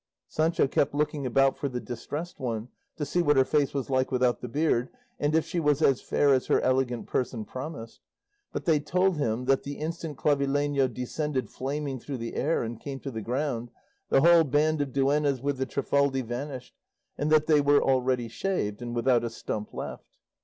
[0.27, 4.11] Sancho kept looking about for the Distressed One, to see what her face was like
[4.11, 4.89] without the beard,
[5.19, 8.01] and if she was as fair as her elegant person promised;
[8.51, 12.99] but they told him that, the instant Clavileño descended flaming through the air and came
[13.01, 13.69] to the ground,
[14.09, 16.73] the whole band of duennas with the Trifaldi vanished,
[17.15, 20.17] and that they were already shaved and without a stump left.